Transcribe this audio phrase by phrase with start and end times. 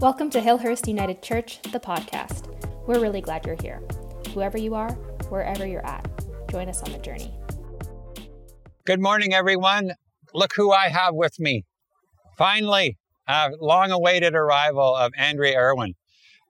[0.00, 2.46] Welcome to Hillhurst United Church, the podcast.
[2.86, 3.82] We're really glad you're here.
[4.32, 4.92] Whoever you are,
[5.28, 6.06] wherever you're at,
[6.50, 7.32] join us on the journey.
[8.86, 9.92] Good morning, everyone.
[10.34, 11.64] Look who I have with me.
[12.36, 15.94] Finally, a long awaited arrival of Andrea Irwin.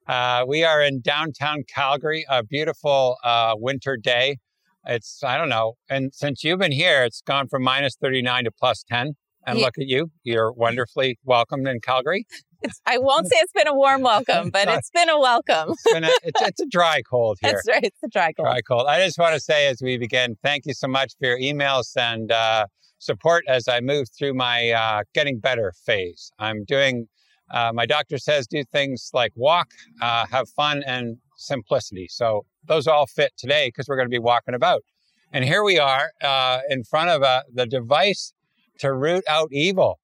[0.06, 4.38] Uh, we are in downtown Calgary, a beautiful uh, winter day.
[4.86, 8.50] It's, I don't know, and since you've been here, it's gone from minus 39 to
[8.50, 9.14] plus 10.
[9.46, 9.64] And Yeah.
[9.64, 10.10] look at you.
[10.24, 12.26] You're wonderfully welcomed in Calgary.
[12.62, 15.70] It's, I won't say it's been a warm welcome, but it's been a welcome.
[15.70, 17.52] It's, been a, it's, it's a dry cold here.
[17.52, 17.84] That's right.
[17.84, 18.46] It's a dry cold.
[18.46, 18.86] Dry cold.
[18.88, 21.96] I just want to say as we begin, thank you so much for your emails
[21.96, 22.66] and uh,
[22.98, 26.32] support as I move through my uh, getting better phase.
[26.38, 27.06] I'm doing,
[27.50, 29.68] uh, my doctor says, do things like walk,
[30.02, 32.08] uh, have fun, and simplicity.
[32.10, 34.82] So those all fit today because we're going to be walking about.
[35.32, 38.32] And here we are uh, in front of uh, the device
[38.80, 39.98] to root out evil.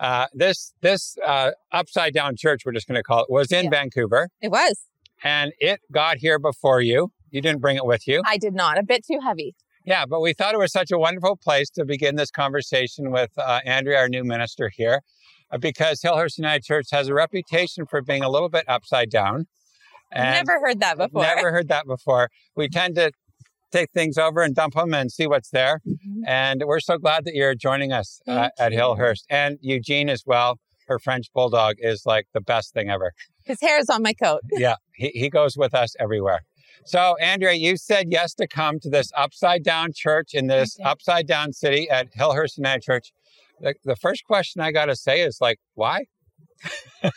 [0.00, 3.64] Uh, this this uh, upside down church, we're just going to call it, was in
[3.64, 3.70] Yeah.
[3.70, 4.78] Vancouver, It was.
[5.24, 7.10] and it got here before you.
[7.30, 8.22] You didn't bring it with you.
[8.24, 8.78] I did not.
[8.78, 9.54] A bit too heavy.
[9.84, 13.30] Yeah, but we thought it was such a wonderful place to begin this conversation with
[13.38, 15.00] uh, Andrea, our new minister here,
[15.50, 19.46] uh, because Hillhurst United Church has a reputation for being a little bit upside down.
[20.12, 21.22] I never heard that before.
[21.22, 22.30] Never heard that before.
[22.56, 23.12] We tend to
[23.72, 25.80] take things over and dump them and see what's there.
[26.28, 28.72] And we're so glad that you're joining us uh, at.
[28.72, 29.22] Hillhurst.
[29.30, 30.58] And Eugene as well.
[30.86, 33.14] Her French bulldog is like the best thing ever.
[33.46, 34.42] His hair is on my coat.
[34.52, 36.40] yeah, he, he goes with us everywhere.
[36.84, 41.26] So, Andrea, you said yes to come to this upside down church in this upside
[41.26, 43.10] down city at Hillhurst United Church.
[43.60, 46.04] The, the first question I got to say is like, why?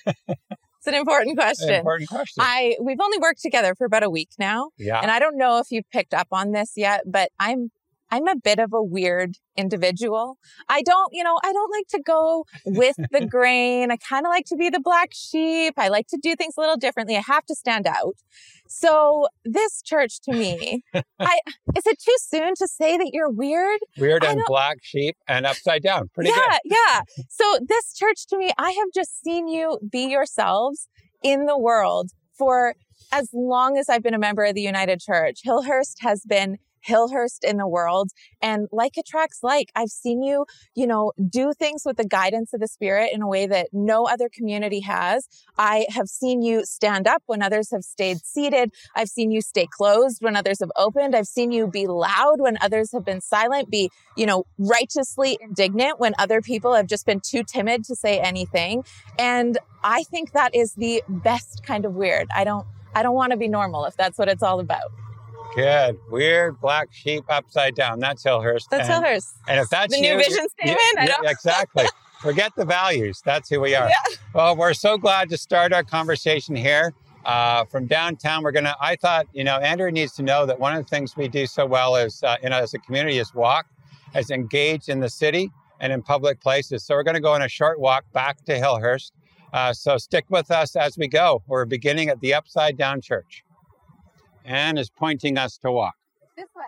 [0.84, 1.76] It's an important An question.
[1.76, 2.44] important question.
[2.44, 5.00] I we've only worked together for about a week now, yeah.
[5.00, 7.70] and I don't know if you've picked up on this yet, but I'm
[8.12, 10.38] I'm a bit of a weird individual.
[10.68, 13.90] I don't, you know, I don't like to go with the grain.
[13.90, 15.76] I kind of like to be the black sheep.
[15.78, 17.16] I like to do things a little differently.
[17.16, 18.16] I have to stand out.
[18.68, 20.84] So this church to me,
[21.20, 21.40] I
[21.76, 23.80] is it too soon to say that you're weird?
[23.98, 26.10] Weird and black sheep and upside down.
[26.14, 26.40] Pretty good.
[26.40, 26.78] yeah, good.
[27.18, 27.24] yeah.
[27.30, 30.88] So this church to me, I have just seen you be yourselves
[31.24, 32.76] in the world for
[33.12, 35.42] as long as I've been a member of the United Church.
[35.46, 36.58] Hillhurst has been
[36.88, 38.10] Hillhurst in the world.
[38.42, 42.60] And like attracts like, I've seen you, you know, do things with the guidance of
[42.60, 45.28] the Spirit in a way that no other community has.
[45.58, 48.72] I have seen you stand up when others have stayed seated.
[48.96, 51.16] I've seen you stay closed when others have opened.
[51.16, 56.00] I've seen you be loud when others have been silent, be, you know, righteously indignant
[56.00, 58.84] when other people have just been too timid to say anything.
[59.20, 62.28] And I think that is the best kind of weird.
[62.36, 64.92] I don't I don't want to be normal if that's what it's all about.
[65.56, 65.98] Good.
[66.10, 68.00] Weird black sheep upside down.
[68.00, 68.70] That's Hillhurst.
[68.70, 69.34] That's and, Hillhurst.
[69.48, 71.08] And if that's The you, new you- vision statement?
[71.08, 71.86] Don't- exactly.
[72.22, 73.22] Forget the values.
[73.26, 73.88] That's who we are.
[73.90, 74.16] Yeah.
[74.34, 76.94] Well, we're so glad to start our conversation here.
[77.26, 78.76] Uh, from downtown, we're gonna.
[78.80, 81.46] I thought, you know, Andrea needs to know that one of the things we do
[81.48, 83.68] so well is, uh, you know, as a community, is walk,
[84.16, 86.84] is engage in the city and in public places.
[86.84, 89.12] So we're going to go on a short walk back to Hillhurst.
[89.54, 91.44] Uh, so stick with us as we go.
[91.48, 93.44] We're beginning at the Upside Down Church.
[94.46, 95.94] Anne is pointing us to walk.
[96.38, 96.64] This way.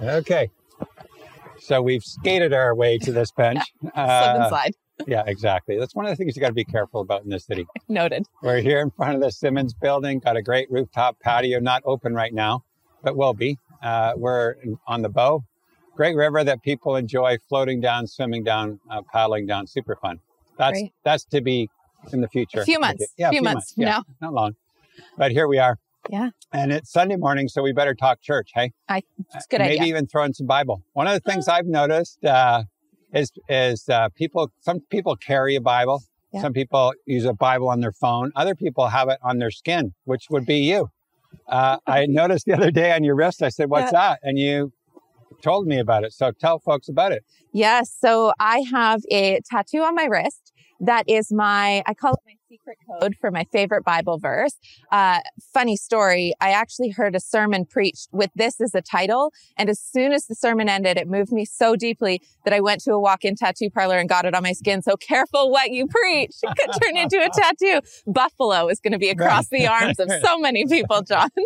[0.00, 0.50] Okay.
[1.60, 3.60] So we've skated our way to this bench.
[3.80, 4.10] Slip and
[4.42, 4.72] Uh, slide.
[5.06, 5.78] yeah, exactly.
[5.78, 7.66] That's one of the things you got to be careful about in this city.
[7.88, 8.24] Noted.
[8.42, 12.14] We're here in front of the Simmons building, got a great rooftop patio, not open
[12.14, 12.64] right now,
[13.02, 13.58] but will be.
[13.82, 14.54] Uh, we're
[14.86, 15.44] on the bow.
[15.98, 19.66] Great river that people enjoy floating down, swimming down, uh, paddling down.
[19.66, 20.20] Super fun.
[20.56, 20.92] That's Great.
[21.02, 21.68] that's to be
[22.12, 22.60] in the future.
[22.60, 23.04] A few months.
[23.16, 23.74] Yeah, a few months.
[23.76, 23.86] Yeah,
[24.20, 24.28] No.
[24.28, 24.52] not long.
[25.16, 25.76] But here we are.
[26.08, 26.30] Yeah.
[26.52, 28.70] And it's Sunday morning, so we better talk church, hey?
[28.88, 29.02] I,
[29.34, 29.70] It's a good idea.
[29.70, 29.88] Maybe idea.
[29.88, 30.82] even throw in some Bible.
[30.92, 32.62] One of the things I've noticed uh,
[33.12, 34.52] is is uh, people.
[34.60, 36.04] Some people carry a Bible.
[36.32, 36.42] Yeah.
[36.42, 38.30] Some people use a Bible on their phone.
[38.36, 40.90] Other people have it on their skin, which would be you.
[41.48, 43.42] Uh, I noticed the other day on your wrist.
[43.42, 44.72] I said, "What's that?" And you
[45.42, 46.12] told me about it.
[46.12, 47.24] So tell folks about it.
[47.52, 47.94] Yes.
[47.98, 52.34] So I have a tattoo on my wrist that is my, I call it my
[52.48, 54.54] secret code for my favorite Bible verse.
[54.92, 55.18] Uh,
[55.52, 56.34] funny story.
[56.40, 59.32] I actually heard a sermon preached with this as a title.
[59.56, 62.80] And as soon as the sermon ended, it moved me so deeply that I went
[62.84, 64.80] to a walk in tattoo parlor and got it on my skin.
[64.82, 66.36] So careful what you preach.
[66.44, 67.80] It could turn into a tattoo.
[68.06, 71.30] Buffalo is going to be across the arms of so many people, John.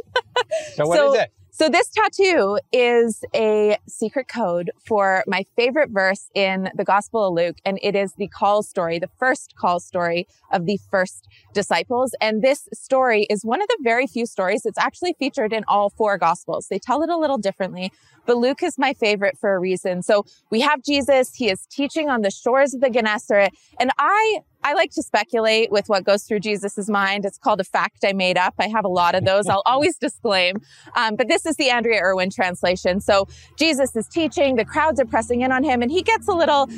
[0.75, 1.33] So what is So- it?
[1.55, 7.35] So this tattoo is a secret code for my favorite verse in the Gospel of
[7.35, 7.59] Luke.
[7.67, 12.15] And it is the call story, the first call story of the first disciples.
[12.23, 15.91] And this story is one of the very few stories that's actually featured in all
[15.91, 16.69] four Gospels.
[16.71, 17.93] They tell it a little differently,
[18.25, 20.01] but Luke is my favorite for a reason.
[20.01, 21.35] So we have Jesus.
[21.35, 23.51] He is teaching on the shores of the Gennesaret.
[23.79, 27.25] And I, I like to speculate with what goes through Jesus's mind.
[27.25, 28.55] It's called a fact I made up.
[28.59, 29.49] I have a lot of those.
[29.49, 30.61] I'll always disclaim.
[30.95, 33.01] Um, but this is the Andrea Irwin translation.
[33.01, 33.27] So
[33.57, 36.69] Jesus is teaching, the crowds are pressing in on him, and he gets a little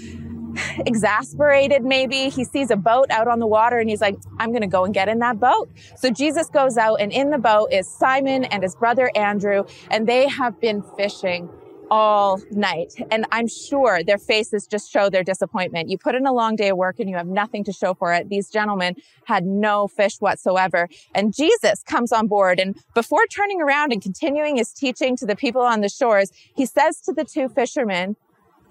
[0.87, 4.61] exasperated maybe he sees a boat out on the water and he's like i'm going
[4.61, 7.67] to go and get in that boat so jesus goes out and in the boat
[7.73, 11.49] is simon and his brother andrew and they have been fishing
[11.95, 12.93] all night.
[13.13, 15.91] And I'm sure their faces just show their disappointment.
[15.91, 18.13] You put in a long day of work and you have nothing to show for
[18.13, 18.29] it.
[18.29, 18.97] These gentlemen
[19.27, 20.89] had no fish whatsoever.
[21.15, 22.59] And Jesus comes on board.
[22.59, 26.67] And before turning around and continuing his teaching to the people on the shores, he
[26.67, 28.17] says to the two fishermen,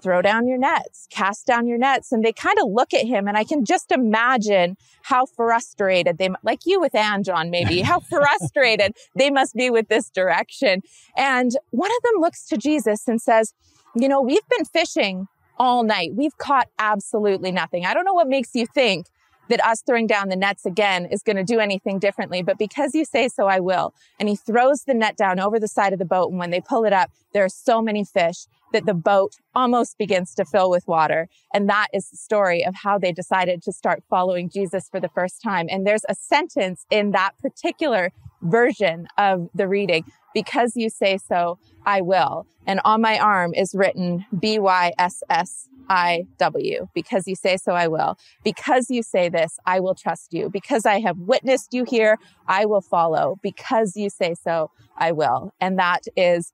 [0.04, 2.12] throw down your nets, cast down your nets.
[2.12, 6.28] And they kind of look at him and I can just imagine how frustrated they,
[6.42, 10.82] like you with Ann, John, maybe, how frustrated they must be with this direction.
[11.16, 13.54] And one of them looks to Jesus and says,
[13.96, 15.26] you know, we've been fishing
[15.58, 16.10] all night.
[16.14, 17.86] We've caught absolutely nothing.
[17.86, 19.06] I don't know what makes you think
[19.48, 22.94] that us throwing down the nets again is going to do anything differently, but because
[22.94, 23.94] you say so, I will.
[24.18, 26.30] And he throws the net down over the side of the boat.
[26.30, 29.96] And when they pull it up, there are so many fish that the boat almost
[29.98, 31.28] begins to fill with water.
[31.54, 35.08] And that is the story of how they decided to start following Jesus for the
[35.08, 35.68] first time.
[35.70, 38.10] And there's a sentence in that particular
[38.42, 40.04] version of the reading
[40.34, 42.46] because you say so, I will.
[42.66, 46.88] And on my arm is written B Y S S I W.
[46.94, 48.16] Because you say so, I will.
[48.42, 50.50] Because you say this, I will trust you.
[50.50, 52.18] Because I have witnessed you here,
[52.48, 53.36] I will follow.
[53.40, 55.52] Because you say so, I will.
[55.60, 56.52] And that is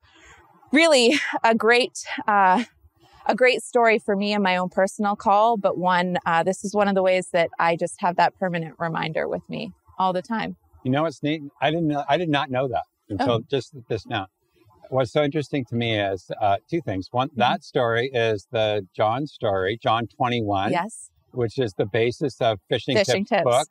[0.72, 2.64] really a great, uh,
[3.26, 6.74] a great story for me and my own personal call, but one, uh, this is
[6.74, 10.22] one of the ways that I just have that permanent reminder with me all the
[10.22, 10.56] time.
[10.84, 11.42] You know what's neat?
[11.60, 13.42] I didn't know, I did not know that until oh.
[13.50, 14.26] just this now.
[14.88, 17.08] What's so interesting to me is uh, two things.
[17.12, 17.40] One, mm-hmm.
[17.40, 20.72] that story is the John story, John 21.
[20.72, 21.10] Yes.
[21.32, 23.44] Which is the basis of Fishing, Fishing Tips, Tips.
[23.44, 23.68] book,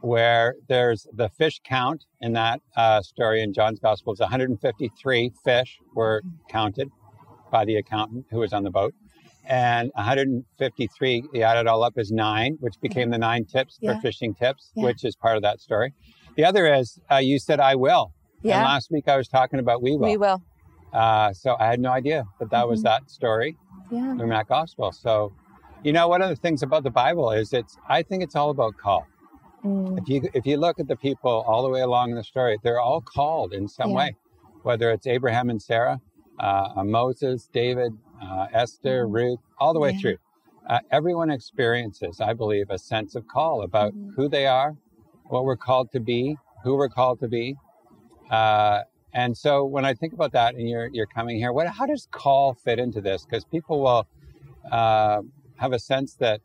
[0.00, 4.12] where there's the fish count in that uh, story in John's Gospel.
[4.12, 6.90] It's 153 fish were counted
[7.50, 8.94] by the accountant who was on the boat.
[9.46, 13.94] And 153, he added all up is nine, which became the nine tips yeah.
[13.94, 14.84] for fishing tips, yeah.
[14.84, 15.92] which is part of that story.
[16.36, 18.12] The other is uh, you said, I will.
[18.42, 18.58] Yeah.
[18.58, 20.08] And last week I was talking about we will.
[20.08, 20.42] We will.
[20.92, 22.70] Uh, so I had no idea that that mm-hmm.
[22.70, 23.56] was that story
[23.90, 24.12] yeah.
[24.12, 24.92] in that gospel.
[24.92, 25.32] So,
[25.82, 28.50] you know, one of the things about the Bible is it's, I think it's all
[28.50, 29.06] about call.
[29.64, 29.98] Mm.
[29.98, 32.80] If you if you look at the people all the way along the story, they're
[32.80, 33.96] all called in some yeah.
[33.96, 34.16] way,
[34.62, 36.00] whether it's Abraham and Sarah,
[36.38, 37.92] uh, Moses, David,
[38.22, 39.14] uh, Esther, mm.
[39.14, 40.00] Ruth, all the way yeah.
[40.00, 40.16] through.
[40.68, 44.14] Uh, everyone experiences, I believe, a sense of call about mm.
[44.14, 44.76] who they are,
[45.24, 47.56] what we're called to be, who we're called to be.
[48.30, 51.86] Uh, and so when I think about that, and you're you're coming here, what how
[51.86, 53.24] does call fit into this?
[53.24, 54.06] Because people will
[54.70, 55.22] uh,
[55.56, 56.40] have a sense that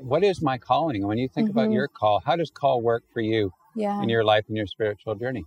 [0.00, 1.06] what is my calling?
[1.06, 1.58] When you think mm-hmm.
[1.58, 4.02] about your call, how does call work for you yeah.
[4.02, 5.44] in your life and your spiritual journey?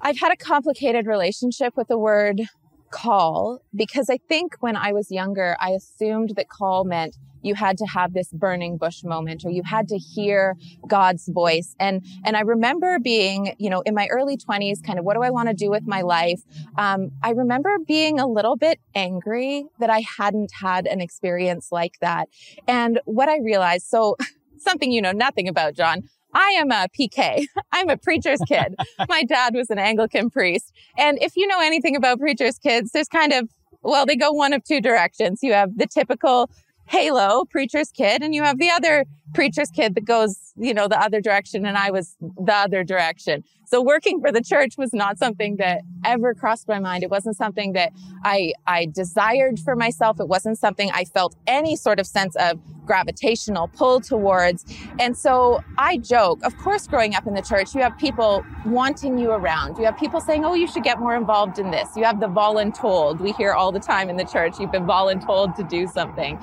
[0.00, 2.42] I've had a complicated relationship with the word
[2.90, 7.78] call because I think when I was younger, I assumed that call meant you had
[7.78, 10.56] to have this burning bush moment or you had to hear
[10.86, 11.74] God's voice.
[11.78, 15.22] And, and I remember being, you know, in my early twenties, kind of, what do
[15.22, 16.42] I want to do with my life?
[16.76, 21.98] Um, I remember being a little bit angry that I hadn't had an experience like
[22.00, 22.28] that.
[22.66, 24.16] And what I realized, so
[24.58, 26.08] something you know nothing about, John.
[26.36, 27.46] I am a PK.
[27.72, 28.76] I'm a preacher's kid.
[29.08, 30.70] My dad was an Anglican priest.
[30.98, 33.48] And if you know anything about preacher's kids, there's kind of,
[33.82, 35.42] well, they go one of two directions.
[35.42, 36.50] You have the typical
[36.88, 41.00] halo preacher's kid and you have the other preacher's kid that goes you know the
[41.00, 45.18] other direction and i was the other direction so working for the church was not
[45.18, 47.92] something that ever crossed my mind it wasn't something that
[48.24, 52.58] i i desired for myself it wasn't something i felt any sort of sense of
[52.86, 54.64] gravitational pull towards.
[54.98, 59.18] And so I joke, of course, growing up in the church, you have people wanting
[59.18, 59.76] you around.
[59.76, 61.88] You have people saying, oh, you should get more involved in this.
[61.96, 63.20] You have the voluntold.
[63.20, 66.38] We hear all the time in the church, you've been voluntold to do something.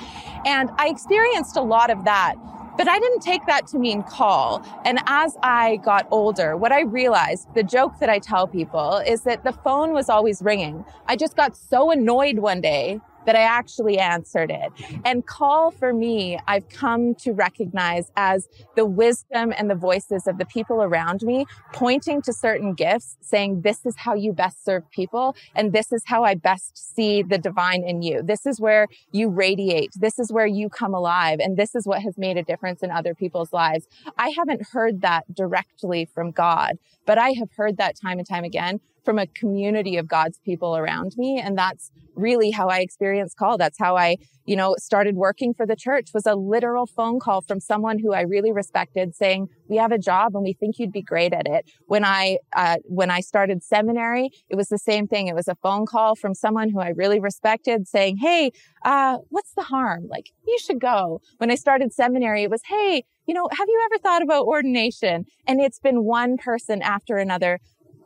[0.45, 2.35] And I experienced a lot of that.
[2.75, 4.65] But I didn't take that to mean call.
[4.83, 9.21] And as I got older, what I realized, the joke that I tell people is
[9.23, 10.83] that the phone was always ringing.
[11.07, 14.71] I just got so annoyed one day that I actually answered it.
[15.05, 20.37] And call for me, I've come to recognize as the wisdom and the voices of
[20.37, 24.89] the people around me, pointing to certain gifts, saying, this is how you best serve
[24.91, 25.35] people.
[25.55, 28.21] And this is how I best see the divine in you.
[28.23, 29.91] This is where you radiate.
[29.95, 31.39] This is where you come alive.
[31.39, 33.87] And this is what has made a difference in other people's lives.
[34.17, 38.43] I haven't heard that directly from God, but I have heard that time and time
[38.43, 41.39] again from a community of God's people around me.
[41.39, 43.57] And that's really how I experienced call.
[43.57, 47.41] That's how I, you know, started working for the church was a literal phone call
[47.41, 50.91] from someone who I really respected saying, we have a job and we think you'd
[50.91, 51.69] be great at it.
[51.87, 55.27] When I, uh, when I started seminary, it was the same thing.
[55.27, 58.51] It was a phone call from someone who I really respected saying, Hey,
[58.83, 60.07] uh, what's the harm?
[60.07, 61.21] Like, you should go.
[61.37, 65.25] When I started seminary, it was, Hey, you know, have you ever thought about ordination?
[65.47, 67.59] And it's been one person after another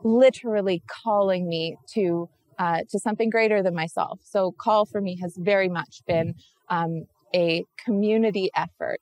[0.04, 4.20] literally calling me to uh, to something greater than myself.
[4.22, 6.34] So call for me has very much been
[6.68, 9.00] um, a community effort.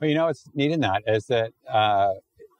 [0.00, 2.12] Well, you know what's neat in that is that uh,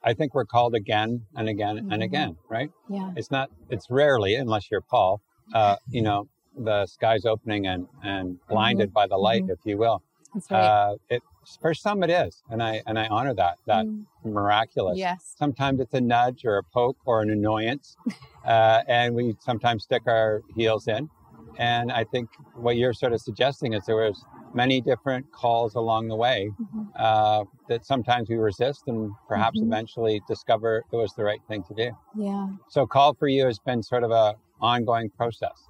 [0.03, 1.91] I think we're called again and again mm-hmm.
[1.91, 2.69] and again, right?
[2.89, 3.11] Yeah.
[3.15, 3.49] It's not.
[3.69, 5.21] It's rarely, unless you're Paul.
[5.53, 8.93] Uh, you know, the sky's opening and and blinded mm-hmm.
[8.93, 9.51] by the light, mm-hmm.
[9.51, 10.01] if you will.
[10.33, 10.63] That's right.
[10.63, 11.21] Uh, it
[11.61, 14.05] for some it is, and I and I honor that that mm.
[14.23, 14.97] miraculous.
[14.97, 15.35] Yes.
[15.37, 17.95] Sometimes it's a nudge or a poke or an annoyance,
[18.45, 21.09] uh, and we sometimes stick our heels in.
[21.57, 26.07] And I think what you're sort of suggesting is there was many different calls along
[26.07, 26.83] the way mm-hmm.
[26.95, 29.71] uh, that sometimes we resist and perhaps mm-hmm.
[29.71, 31.91] eventually discover it was the right thing to do.
[32.15, 32.47] Yeah.
[32.69, 35.69] So call for you has been sort of a ongoing process.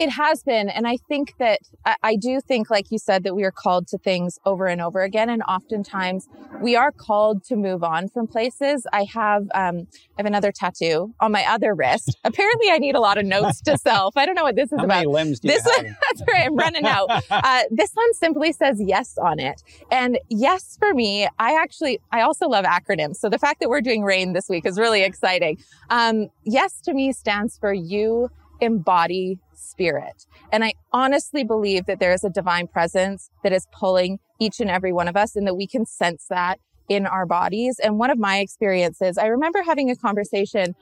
[0.00, 0.70] It has been.
[0.70, 3.86] And I think that I, I, do think, like you said, that we are called
[3.88, 5.28] to things over and over again.
[5.28, 6.26] And oftentimes
[6.62, 8.86] we are called to move on from places.
[8.94, 12.16] I have, um, I have another tattoo on my other wrist.
[12.24, 14.16] Apparently I need a lot of notes to self.
[14.16, 14.94] I don't know what this is How about.
[14.94, 16.46] Many limbs do this you one, that's right.
[16.46, 17.10] I'm running out.
[17.30, 19.62] Uh, this one simply says yes on it.
[19.90, 23.16] And yes for me, I actually, I also love acronyms.
[23.16, 25.58] So the fact that we're doing RAIN this week is really exciting.
[25.90, 28.30] Um, yes to me stands for you
[28.60, 30.26] embody spirit.
[30.52, 34.70] And I honestly believe that there is a divine presence that is pulling each and
[34.70, 37.78] every one of us and that we can sense that in our bodies.
[37.82, 40.74] And one of my experiences, I remember having a conversation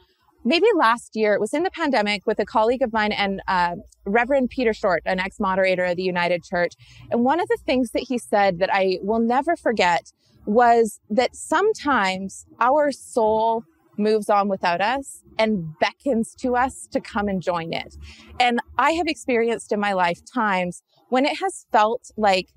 [0.44, 3.74] maybe last year, it was in the pandemic with a colleague of mine and uh,
[4.06, 6.72] Reverend Peter Short, an ex moderator of the United Church.
[7.10, 10.12] And one of the things that he said that I will never forget
[10.46, 13.64] was that sometimes our soul
[13.98, 17.96] moves on without us and beckons to us to come and join it.
[18.40, 22.48] And I have experienced in my life times when it has felt like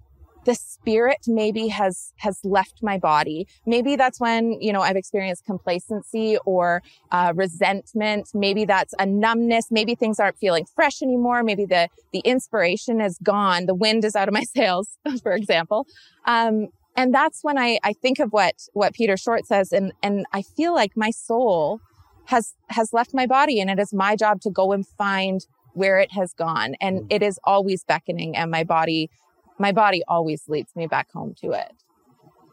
[0.45, 3.47] the spirit maybe has has left my body.
[3.65, 6.81] Maybe that's when you know i've experienced complacency or
[7.11, 8.29] uh, resentment.
[8.33, 9.67] Maybe that's a numbness.
[9.69, 11.43] Maybe things aren't feeling fresh anymore.
[11.43, 13.65] Maybe the the inspiration is gone.
[13.65, 15.85] The wind is out of my sails for example.
[16.25, 16.67] Um,
[17.01, 19.71] and that's when I, I think of what, what Peter Short says.
[19.71, 21.79] And, and I feel like my soul
[22.25, 25.43] has, has left my body and it is my job to go and find
[25.73, 26.75] where it has gone.
[26.79, 27.07] And mm.
[27.09, 29.09] it is always beckoning and my body,
[29.57, 31.73] my body always leads me back home to it.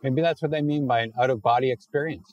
[0.02, 2.32] Maybe that's what they mean by an out of body experience.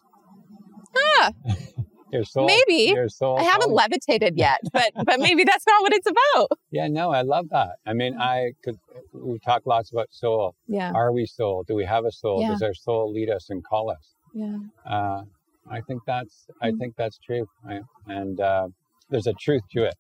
[0.96, 1.34] Ah,
[2.16, 2.46] Your soul.
[2.46, 2.94] Maybe.
[2.94, 3.38] Your soul.
[3.38, 3.84] I haven't always...
[3.84, 6.50] levitated yet, but but maybe that's not what it's about.
[6.72, 7.76] Yeah, no, I love that.
[7.86, 8.78] I mean, I could.
[9.14, 10.56] We talk lots about soul.
[10.68, 10.92] Yeah.
[10.94, 11.64] Are we soul?
[11.68, 12.42] Do we have a soul?
[12.42, 12.50] Yeah.
[12.52, 14.14] Does our soul lead us and call us?
[14.34, 14.58] Yeah.
[14.90, 15.24] Uh,
[15.70, 16.48] I think that's.
[16.62, 16.80] I mm.
[16.80, 17.48] think that's true.
[18.08, 18.70] And uh,
[19.10, 19.96] there's a truth to it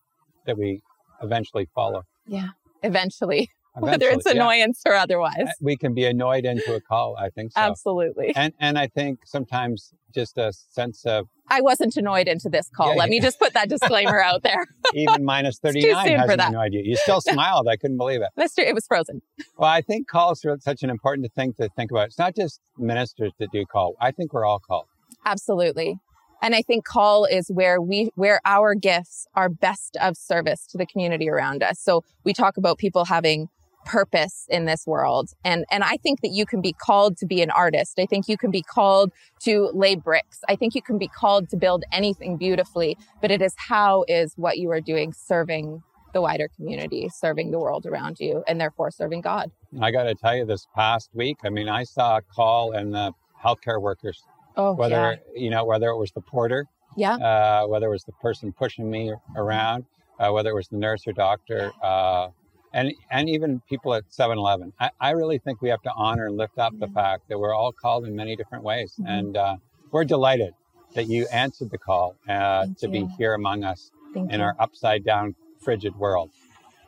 [0.46, 0.82] that we
[1.22, 2.04] eventually follow.
[2.28, 2.50] Yeah.
[2.82, 3.50] Eventually.
[3.78, 4.92] Whether it's annoyance yeah.
[4.92, 5.36] or otherwise.
[5.38, 7.16] Eh, we can be annoyed into a call.
[7.18, 7.62] I think so.
[7.62, 8.34] Absolutely.
[8.36, 12.90] And and I think sometimes just a sense of I wasn't annoyed into this call.
[12.90, 13.12] Yeah, Let yeah.
[13.12, 14.66] me just put that disclaimer out there.
[14.94, 16.82] Even minus 39 hasn't annoyed you.
[16.84, 17.68] You still smiled.
[17.68, 18.30] I couldn't believe it.
[18.38, 18.62] Mister.
[18.62, 19.22] It was frozen.
[19.58, 22.08] Well, I think calls are such an important thing to think about.
[22.08, 23.96] It's not just ministers that do call.
[24.00, 24.86] I think we're all called.
[25.26, 26.00] Absolutely.
[26.42, 30.78] And I think call is where we, where our gifts are best of service to
[30.78, 31.80] the community around us.
[31.80, 33.50] So we talk about people having
[33.86, 35.30] purpose in this world.
[35.44, 38.00] And, and I think that you can be called to be an artist.
[38.00, 39.12] I think you can be called
[39.42, 40.40] to lay bricks.
[40.50, 44.34] I think you can be called to build anything beautifully, but it is how is
[44.36, 45.82] what you are doing serving
[46.14, 49.52] the wider community, serving the world around you, and therefore serving God.
[49.82, 52.92] I got to tell you, this past week, I mean, I saw a call in
[52.92, 53.12] the
[53.44, 54.24] healthcare workers.
[54.58, 55.42] Oh, whether yeah.
[55.44, 56.66] you know whether it was the porter,
[56.96, 59.84] yeah, uh, whether it was the person pushing me around,
[60.18, 62.30] uh, whether it was the nurse or doctor, uh,
[62.76, 64.74] and and even people at 7-Eleven.
[64.80, 67.54] I, I really think we have to honor and lift up the fact that we're
[67.54, 69.10] all called in many different ways, mm-hmm.
[69.10, 69.56] and uh,
[69.92, 70.54] we're delighted
[70.94, 72.90] that you answered the call uh, to you.
[72.90, 74.46] be here among us Thank in you.
[74.46, 76.30] our upside down, frigid world.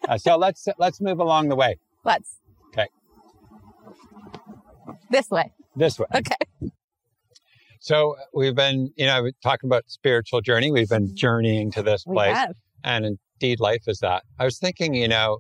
[0.08, 1.78] Uh, so let's let's move along the way.
[2.04, 2.38] Let's.
[2.70, 2.88] Okay.
[5.10, 5.54] This way.
[5.76, 6.08] This way.
[6.14, 6.72] Okay.
[7.80, 10.72] So we've been, you know, talking about spiritual journey.
[10.72, 12.56] We've been journeying to this We place, have.
[12.84, 14.24] and indeed, life is that.
[14.38, 15.40] I was thinking, you know,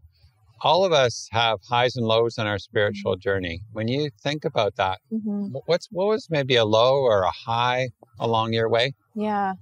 [0.61, 3.61] all of us have highs and lows in our spiritual journey.
[3.71, 5.51] When you think about that, Mhm.
[5.65, 8.93] what's what was maybe a low or a high along your way?
[9.15, 9.53] Yeah.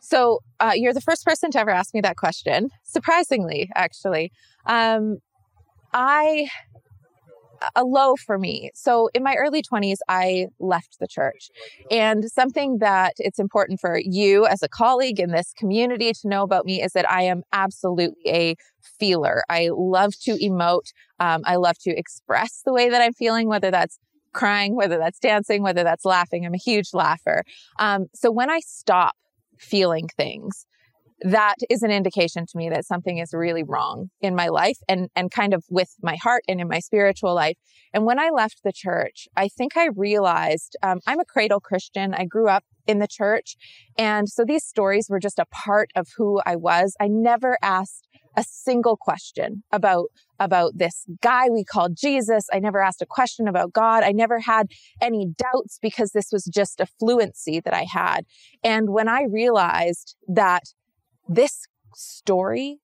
[0.00, 2.70] So uh, you're the first person to ever ask me that question.
[2.84, 4.30] Surprisingly, actually,
[4.66, 5.18] um,
[5.92, 6.48] I
[7.74, 8.70] a low for me.
[8.74, 11.50] So in my early 20s, I left the church,
[11.90, 16.42] and something that it's important for you as a colleague in this community to know
[16.42, 18.56] about me is that I am absolutely a
[18.98, 19.42] feeler.
[19.48, 20.92] I love to emote.
[21.18, 23.98] Um, I love to express the way that I'm feeling, whether that's
[24.32, 26.44] crying, whether that's dancing, whether that's laughing.
[26.44, 27.42] I'm a huge laugher.
[27.78, 29.14] Um, so when I stop
[29.58, 30.66] feeling things,
[31.22, 35.08] that is an indication to me that something is really wrong in my life and,
[35.16, 37.56] and kind of with my heart and in my spiritual life.
[37.94, 42.12] And when I left the church, I think I realized um, I'm a cradle Christian.
[42.12, 43.56] I grew up in the church.
[43.96, 46.94] And so these stories were just a part of who I was.
[47.00, 48.06] I never asked
[48.36, 50.08] a single question about
[50.38, 52.46] about this guy we called Jesus.
[52.52, 54.02] I never asked a question about God.
[54.02, 54.66] I never had
[55.00, 58.26] any doubts because this was just a fluency that I had.
[58.62, 60.64] And when I realized that
[61.28, 62.78] this story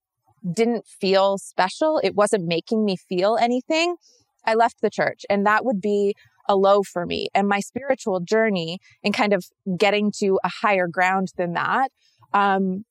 [0.51, 3.97] didn't feel special, it wasn't making me feel anything,
[4.45, 5.25] I left the church.
[5.31, 6.15] And that would be
[6.49, 7.29] a low for me.
[7.35, 9.45] And my spiritual journey and kind of
[9.77, 11.91] getting to a higher ground than that
[12.35, 12.85] um,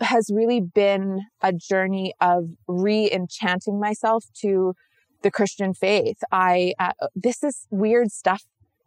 [0.00, 4.74] has really been a journey of re-enchanting myself to
[5.22, 6.18] the Christian faith.
[6.30, 8.44] I uh, this is weird stuff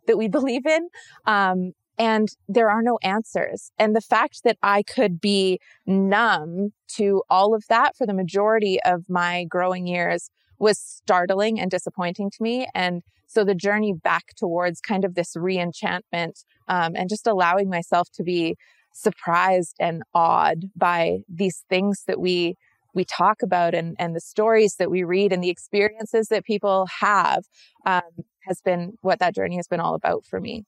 [0.08, 0.90] that we believe in,
[1.26, 3.72] um, and there are no answers.
[3.78, 8.82] And the fact that I could be numb to all of that for the majority
[8.84, 10.30] of my growing years
[10.60, 12.68] was startling and disappointing to me.
[12.74, 18.10] And so the journey back towards kind of this re-enchantment um, and just allowing myself
[18.16, 18.56] to be
[18.94, 22.56] surprised and awed by these things that we
[22.94, 26.86] we talk about and, and the stories that we read and the experiences that people
[27.00, 27.46] have
[27.86, 28.02] um,
[28.46, 30.66] has been what that journey has been all about for me.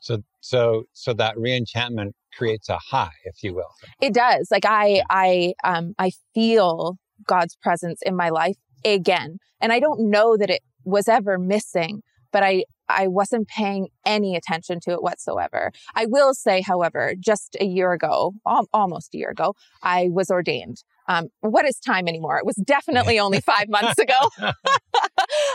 [0.00, 3.70] So so so that reenchantment creates a high, if you will.
[4.00, 4.48] It does.
[4.50, 9.38] Like I I um I feel God's presence in my life again.
[9.60, 12.02] And I don't know that it was ever missing,
[12.32, 15.72] but I I wasn't paying any attention to it whatsoever.
[15.94, 20.30] I will say, however, just a year ago, al- almost a year ago, I was
[20.30, 20.82] ordained.
[21.08, 22.38] Um, what is time anymore?
[22.38, 24.30] It was definitely only five months ago.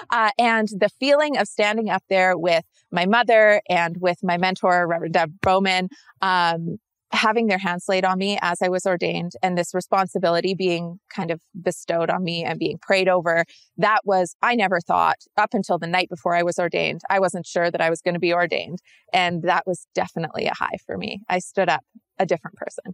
[0.10, 4.88] uh, and the feeling of standing up there with my mother and with my mentor,
[4.88, 5.90] Reverend Deb Bowman,
[6.22, 6.78] um,
[7.14, 11.32] having their hands laid on me as I was ordained and this responsibility being kind
[11.32, 13.46] of bestowed on me and being prayed over,
[13.78, 17.46] that was, I never thought up until the night before I was ordained, I wasn't
[17.46, 18.80] sure that I was going to be ordained.
[19.14, 21.22] And that was definitely a high for me.
[21.30, 21.84] I stood up
[22.20, 22.94] a different person.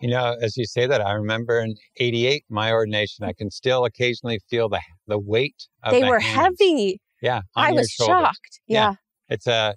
[0.00, 3.26] You know, as you say that, I remember in '88 my ordination.
[3.26, 5.66] I can still occasionally feel the the weight.
[5.82, 6.56] Of they the were hands.
[6.58, 7.00] heavy.
[7.20, 8.16] Yeah, I was shoulders.
[8.16, 8.60] shocked.
[8.66, 8.90] Yeah.
[8.90, 8.94] Yeah.
[9.28, 9.74] It's a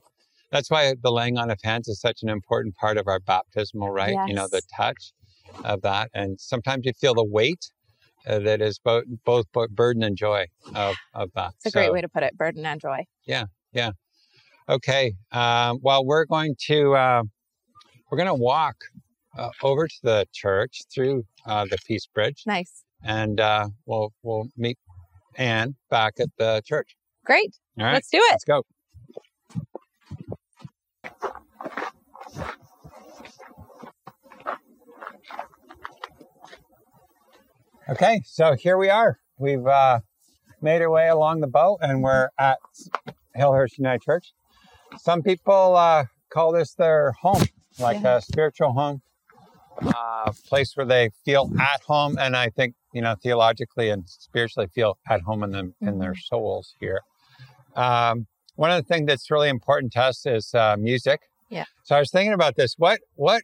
[0.54, 3.90] that's why the laying on of hands is such an important part of our baptismal
[3.90, 4.16] rite.
[4.28, 5.12] You know, the touch
[5.66, 7.72] of that, and sometimes you feel the weight
[8.28, 11.54] uh, that is both both burden and joy of of that.
[11.56, 13.04] It's a great way to put it burden and joy.
[13.26, 13.92] Yeah, yeah.
[14.70, 15.14] Okay.
[15.32, 17.24] Um, well, we're going to uh,
[18.12, 18.76] we're going to walk
[19.36, 22.84] uh, over to the church through uh, the Peace Bridge, Nice.
[23.04, 24.78] and uh, we'll we'll meet
[25.36, 26.96] Anne back at the church.
[27.26, 27.58] Great.
[27.80, 27.94] All right.
[27.94, 28.32] Let's do it.
[28.32, 28.62] Let's go.
[37.90, 39.20] Okay, so here we are.
[39.38, 40.00] We've uh,
[40.62, 42.58] made our way along the boat and we're at
[43.38, 44.34] Hillhurst United Church.
[44.98, 47.44] Some people uh, call this their home,
[47.80, 48.18] like Yeah.
[48.18, 49.02] a spiritual home,
[49.82, 52.18] a place where they feel at home.
[52.18, 56.16] And I think, you know, theologically and spiritually feel at home in them in their
[56.16, 57.02] souls here.
[57.76, 61.22] Um, one of the things that's really important to us is uh, music.
[61.54, 61.66] Yeah.
[61.84, 62.76] So I was thinking about this.
[62.78, 63.44] What what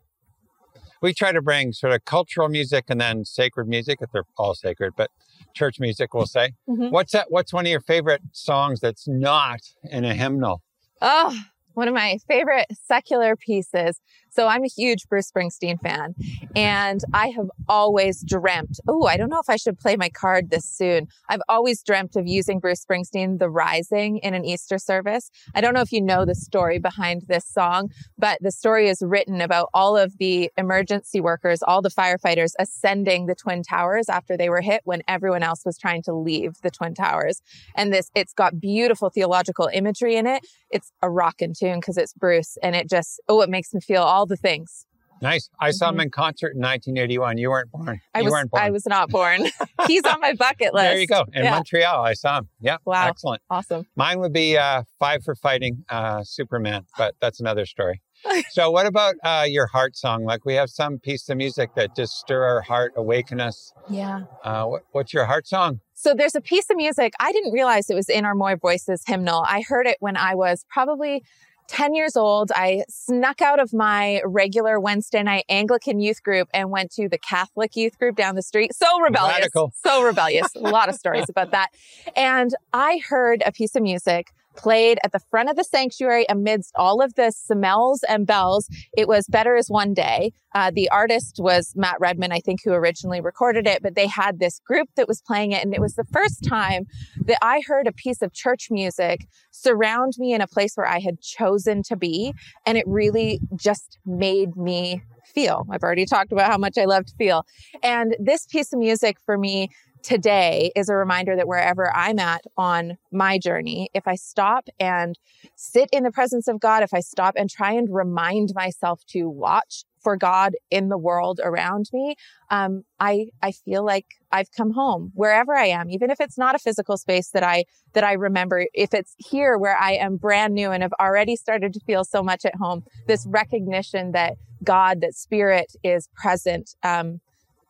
[1.02, 4.54] we try to bring sort of cultural music and then sacred music, if they're all
[4.56, 5.10] sacred, but
[5.54, 6.54] church music, we'll say.
[6.68, 6.92] Mhm.
[6.92, 7.28] What's that?
[7.30, 10.62] What's one of your favorite songs that's not in a hymnal?
[11.02, 11.34] Oh,
[11.74, 14.02] one of my favorite secular pieces.
[14.30, 16.16] So I'm a huge Bruce Springsteen fan.
[16.56, 20.50] And I have always dreamt, oh, I don't know if I should play my card
[20.50, 21.08] this soon.
[21.28, 25.30] I've always dreamt of using Bruce Springsteen, The Rising, in an Easter service.
[25.54, 29.02] I don't know if you know the story behind this song, but the story is
[29.02, 34.38] written about all of the emergency workers, all the firefighters ascending the Twin Towers after
[34.38, 37.42] they were hit when everyone else was trying to leave the Twin Towers.
[37.76, 40.46] And this, it's got beautiful theological imagery in it.
[40.70, 44.04] It's a rockin' tune because it's Bruce and it just, oh, it makes me feel
[44.04, 44.86] all the things.
[45.22, 45.50] Nice.
[45.60, 46.02] I saw him mm-hmm.
[46.02, 47.38] in concert in 1981.
[47.38, 48.00] You weren't born.
[48.14, 48.64] I you was, weren't born.
[48.64, 49.48] I was not born.
[49.88, 50.86] He's on my bucket list.
[50.86, 51.26] There you go.
[51.34, 51.52] In yeah.
[51.52, 52.50] Montreal, I saw him.
[52.60, 52.78] Yeah.
[52.86, 53.08] Wow.
[53.08, 53.42] Excellent.
[53.50, 53.86] Awesome.
[53.96, 58.02] Mine would be uh, Five for Fighting uh, Superman, but that's another story.
[58.52, 60.26] so, what about uh, your heart song?
[60.26, 63.72] Like, we have some piece of music that just stir our heart, awaken us.
[63.90, 64.24] Yeah.
[64.44, 65.80] Uh, what, what's your heart song?
[65.94, 67.14] So there's a piece of music.
[67.20, 69.44] I didn't realize it was in our More Voices hymnal.
[69.48, 71.24] I heard it when I was probably
[71.70, 76.72] 10 years old, I snuck out of my regular Wednesday night Anglican youth group and
[76.72, 78.74] went to the Catholic youth group down the street.
[78.74, 79.38] So rebellious.
[79.38, 79.74] Radical.
[79.86, 80.48] So rebellious.
[80.56, 81.70] a lot of stories about that.
[82.16, 86.72] And I heard a piece of music played at the front of the sanctuary amidst
[86.76, 88.68] all of the smells and bells.
[88.96, 90.34] It was Better Is One Day.
[90.54, 94.40] Uh, the artist was Matt Redman, I think, who originally recorded it, but they had
[94.40, 95.64] this group that was playing it.
[95.64, 96.86] And it was the first time
[97.26, 101.00] that I heard a piece of church music surround me in a place where I
[101.00, 102.34] had chosen to be.
[102.66, 105.02] And it really just made me
[105.34, 105.66] feel.
[105.72, 107.46] I've already talked about how much I love to feel.
[107.84, 109.70] And this piece of music for me
[110.04, 115.18] today is a reminder that wherever I'm at on my journey, if I stop and
[115.56, 119.30] sit in the presence of God, if I stop and try and remind myself to
[119.30, 122.16] watch for God in the world around me,
[122.50, 126.56] um, I I feel like I've come home wherever I am, even if it's not
[126.56, 128.68] a physical space that I that I remember.
[128.74, 132.24] If it's here where I am brand new and have already started to feel so
[132.24, 136.76] much at home, this recognition that God, that Spirit is present.
[136.84, 137.22] Um,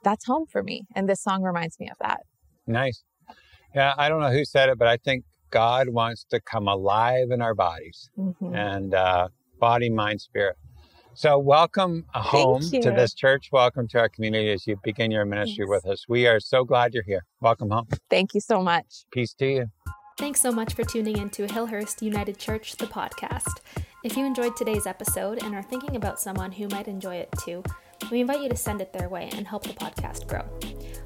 [0.04, 0.88] that's home for me.
[0.96, 2.22] And this song reminds me of that.
[2.68, 3.04] Nice.
[3.76, 7.32] Yeah, I don't know who said it, but I think God wants to come alive
[7.32, 8.54] in our bodies mm-hmm.
[8.56, 10.56] and uh, body, mind, spirit.
[11.16, 13.50] So, welcome home to this church.
[13.52, 15.84] Welcome to our community as you begin your ministry Thanks.
[15.84, 16.06] with us.
[16.08, 17.26] We are so glad you're here.
[17.42, 17.88] Welcome home.
[18.10, 19.06] Thank you so much.
[19.12, 19.66] Peace to you.
[20.18, 23.60] Thanks so much for tuning in to Hillhurst United Church, the podcast.
[24.04, 27.64] If you enjoyed today's episode and are thinking about someone who might enjoy it too,
[28.12, 30.44] we invite you to send it their way and help the podcast grow.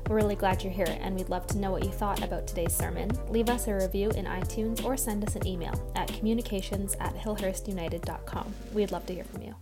[0.07, 2.73] We're really glad you're here, and we'd love to know what you thought about today's
[2.73, 3.11] sermon.
[3.29, 8.53] Leave us a review in iTunes or send us an email at communications at hillhurstunited.com.
[8.73, 9.55] We'd love to hear from you.